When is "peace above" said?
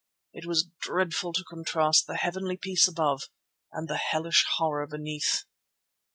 2.57-3.29